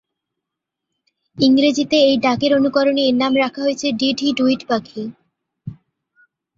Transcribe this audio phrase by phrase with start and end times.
[1.37, 5.03] ইংরেজিতে এই ডাকের অনুকরণে এর নাম রাখা হয়েছে "ডিড-হি-ডু-ইট" পাখি।